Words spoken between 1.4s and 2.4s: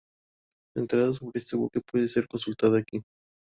buque puede ser